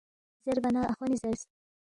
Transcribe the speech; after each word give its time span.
زیربا 0.43 0.69
نہ 0.75 0.81
اخونی 0.91 1.17
زیرس 1.21 1.43